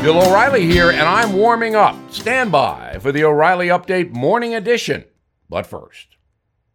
Bill 0.00 0.22
O'Reilly 0.22 0.64
here, 0.64 0.90
and 0.90 1.02
I'm 1.02 1.32
warming 1.32 1.74
up. 1.74 1.96
Stand 2.12 2.52
by 2.52 2.98
for 3.00 3.10
the 3.10 3.24
O'Reilly 3.24 3.66
Update 3.66 4.12
Morning 4.12 4.54
Edition. 4.54 5.04
But 5.50 5.66
first, 5.66 6.16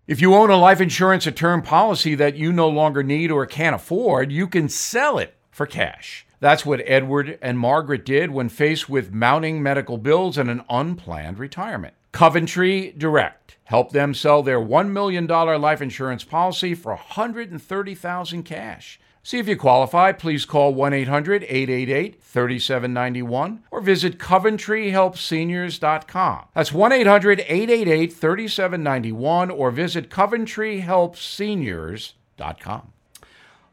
if 0.05 0.19
you 0.19 0.35
own 0.35 0.49
a 0.49 0.57
life 0.57 0.81
insurance 0.81 1.25
or 1.25 1.31
term 1.31 1.61
policy 1.61 2.15
that 2.15 2.35
you 2.35 2.51
no 2.51 2.67
longer 2.67 3.01
need 3.01 3.31
or 3.31 3.45
can't 3.45 3.77
afford, 3.77 4.29
you 4.29 4.45
can 4.45 4.67
sell 4.67 5.17
it 5.17 5.35
for 5.51 5.65
cash. 5.65 6.27
That's 6.41 6.65
what 6.65 6.81
Edward 6.85 7.39
and 7.41 7.57
Margaret 7.57 8.05
did 8.05 8.31
when 8.31 8.49
faced 8.49 8.89
with 8.89 9.13
mounting 9.13 9.63
medical 9.63 9.97
bills 9.97 10.37
and 10.37 10.49
an 10.49 10.65
unplanned 10.69 11.39
retirement. 11.39 11.93
Coventry 12.11 12.93
Direct 12.97 13.42
helped 13.65 13.93
them 13.93 14.13
sell 14.13 14.43
their 14.43 14.59
$1 14.59 14.89
million 14.89 15.25
life 15.27 15.81
insurance 15.81 16.23
policy 16.23 16.75
for 16.75 16.91
130,000 16.91 18.43
cash. 18.43 18.99
See 19.25 19.39
if 19.39 19.47
you 19.47 19.55
qualify. 19.55 20.11
Please 20.11 20.43
call 20.43 20.73
1 20.73 20.91
800 20.91 21.43
888 21.43 22.21
3791 22.21 23.63
or 23.71 23.79
visit 23.79 24.19
CoventryHelpSeniors.com. 24.19 26.45
That's 26.53 26.73
1 26.73 26.91
800 26.91 27.39
888 27.39 28.11
3791 28.11 29.49
or 29.49 29.71
visit 29.71 30.09
CoventryHelpSeniors.com. 30.09 32.91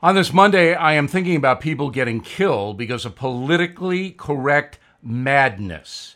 On 0.02 0.14
this 0.14 0.32
Monday, 0.32 0.72
I 0.72 0.94
am 0.94 1.06
thinking 1.08 1.36
about 1.36 1.60
people 1.60 1.90
getting 1.90 2.20
killed 2.20 2.78
because 2.78 3.04
of 3.04 3.16
politically 3.16 4.12
correct 4.12 4.78
madness. 5.02 6.14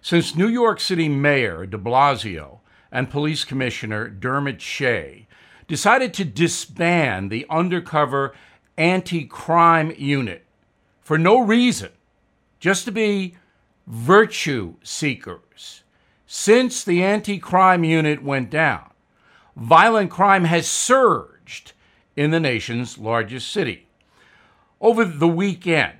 Since 0.00 0.34
New 0.34 0.48
York 0.48 0.80
City 0.80 1.10
Mayor 1.10 1.66
de 1.66 1.76
Blasio 1.76 2.60
and 2.92 3.10
Police 3.10 3.44
Commissioner 3.44 4.08
Dermot 4.08 4.60
Shea 4.60 5.26
decided 5.68 6.12
to 6.14 6.24
disband 6.24 7.30
the 7.30 7.46
undercover 7.48 8.34
anti 8.76 9.24
crime 9.24 9.92
unit 9.96 10.44
for 11.00 11.18
no 11.18 11.40
reason, 11.40 11.90
just 12.58 12.84
to 12.84 12.92
be 12.92 13.36
virtue 13.86 14.74
seekers. 14.82 15.82
Since 16.26 16.84
the 16.84 17.02
anti 17.02 17.38
crime 17.38 17.84
unit 17.84 18.22
went 18.22 18.50
down, 18.50 18.90
violent 19.56 20.10
crime 20.10 20.44
has 20.44 20.68
surged 20.68 21.72
in 22.16 22.30
the 22.30 22.40
nation's 22.40 22.98
largest 22.98 23.50
city. 23.50 23.86
Over 24.80 25.04
the 25.04 25.28
weekend, 25.28 25.98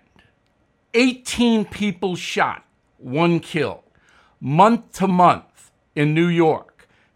18 0.94 1.66
people 1.66 2.16
shot, 2.16 2.64
one 2.98 3.40
killed, 3.40 3.82
Month 4.40 4.92
to 4.92 5.06
month 5.06 5.70
in 5.94 6.14
New 6.14 6.26
York, 6.26 6.69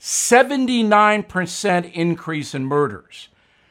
79% 0.04 1.92
increase 1.94 2.54
in 2.54 2.66
murders. 2.66 3.28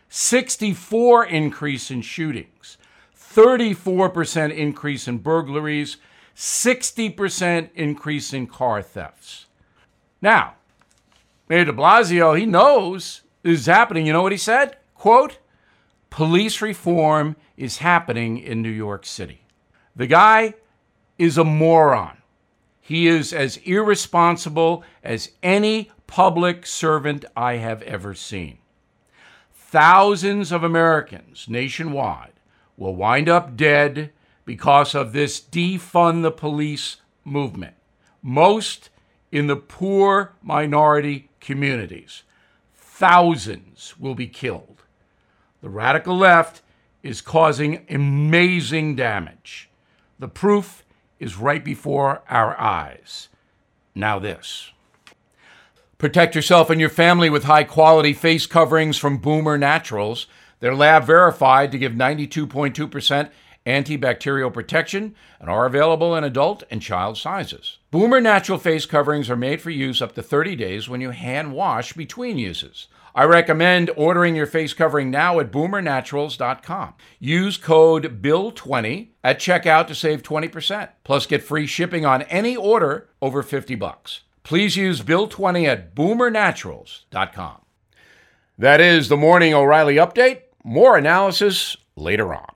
64 0.09 1.25
increase 1.27 1.91
in 1.91 2.01
shootings, 2.01 2.79
34% 3.15 4.51
increase 4.51 5.07
in 5.07 5.19
burglaries, 5.19 5.97
60% 6.35 7.69
increase 7.75 8.33
in 8.33 8.47
car 8.47 8.81
thefts. 8.81 9.45
Now, 10.23 10.55
Mayor 11.47 11.65
de 11.65 11.71
Blasio, 11.73 12.35
he 12.35 12.47
knows 12.47 13.21
this 13.43 13.59
is 13.59 13.65
happening. 13.67 14.07
You 14.07 14.13
know 14.13 14.23
what 14.23 14.31
he 14.31 14.37
said? 14.39 14.77
Quote, 14.95 15.37
police 16.09 16.63
reform 16.63 17.35
is 17.57 17.77
happening 17.77 18.39
in 18.39 18.63
New 18.63 18.69
York 18.69 19.05
City. 19.05 19.45
The 19.95 20.07
guy 20.07 20.55
is 21.19 21.37
a 21.37 21.43
moron. 21.43 22.17
He 22.85 23.07
is 23.07 23.31
as 23.31 23.61
irresponsible 23.63 24.83
as 25.05 25.31
any 25.41 25.89
public 26.05 26.65
servant 26.65 27.23
I 27.33 27.53
have 27.53 27.81
ever 27.83 28.13
seen. 28.13 28.57
Thousands 29.53 30.51
of 30.51 30.65
Americans 30.65 31.45
nationwide 31.47 32.33
will 32.75 32.93
wind 32.93 33.29
up 33.29 33.55
dead 33.55 34.11
because 34.43 34.93
of 34.93 35.13
this 35.13 35.39
defund 35.39 36.23
the 36.23 36.31
police 36.31 36.97
movement, 37.23 37.75
most 38.21 38.89
in 39.31 39.47
the 39.47 39.55
poor 39.55 40.33
minority 40.41 41.29
communities. 41.39 42.23
Thousands 42.75 43.97
will 43.97 44.13
be 44.13 44.27
killed. 44.27 44.83
The 45.61 45.69
radical 45.69 46.17
left 46.17 46.61
is 47.01 47.21
causing 47.21 47.85
amazing 47.89 48.97
damage. 48.97 49.69
The 50.19 50.27
proof 50.27 50.82
is 51.23 51.37
right 51.37 51.63
before 51.63 52.21
our 52.29 52.59
eyes. 52.59 53.29
Now, 53.95 54.19
this. 54.19 54.71
Protect 55.97 56.35
yourself 56.35 56.69
and 56.69 56.81
your 56.81 56.89
family 56.89 57.29
with 57.29 57.45
high 57.45 57.63
quality 57.63 58.13
face 58.13 58.45
coverings 58.45 58.97
from 58.97 59.17
Boomer 59.17 59.57
Naturals. 59.57 60.27
They're 60.59 60.75
lab 60.75 61.05
verified 61.05 61.71
to 61.71 61.77
give 61.77 61.93
92.2% 61.93 63.29
antibacterial 63.65 64.53
protection 64.53 65.15
and 65.39 65.49
are 65.49 65.65
available 65.65 66.15
in 66.15 66.23
adult 66.23 66.63
and 66.69 66.81
child 66.81 67.17
sizes. 67.17 67.77
Boomer 67.91 68.21
Natural 68.21 68.57
face 68.57 68.85
coverings 68.85 69.29
are 69.29 69.35
made 69.35 69.61
for 69.61 69.69
use 69.69 70.01
up 70.01 70.13
to 70.15 70.21
30 70.23 70.55
days 70.55 70.89
when 70.89 71.01
you 71.01 71.11
hand 71.11 71.53
wash 71.53 71.93
between 71.93 72.37
uses. 72.37 72.87
I 73.15 73.25
recommend 73.25 73.91
ordering 73.95 74.35
your 74.35 74.47
face 74.47 74.73
covering 74.73 75.11
now 75.11 75.39
at 75.39 75.51
boomernaturals.com. 75.51 76.93
Use 77.19 77.57
code 77.57 78.21
BILL20 78.21 79.09
at 79.23 79.39
checkout 79.39 79.87
to 79.87 79.95
save 79.95 80.23
20%. 80.23 80.89
Plus 81.03 81.25
get 81.25 81.43
free 81.43 81.67
shipping 81.67 82.05
on 82.05 82.23
any 82.23 82.55
order 82.55 83.09
over 83.21 83.43
50 83.43 83.75
bucks 83.75 84.21
please 84.43 84.75
use 84.75 85.01
Bill20 85.01 85.65
at 85.65 85.95
boomernaturals.com. 85.95 87.61
That 88.57 88.79
is 88.79 89.09
the 89.09 89.17
Morning 89.17 89.53
O'Reilly 89.53 89.95
Update. 89.95 90.41
More 90.63 90.97
analysis 90.97 91.75
later 91.95 92.33
on. 92.33 92.52